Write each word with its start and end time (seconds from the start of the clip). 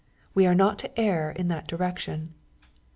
We 0.33 0.47
are 0.47 0.55
not 0.55 0.79
to 0.79 0.99
err 0.99 1.29
in 1.29 1.47
that 1.49 1.67
direction. 1.67 2.33